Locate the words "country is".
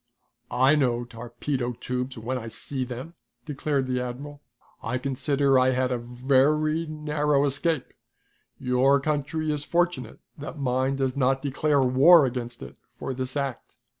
8.99-9.63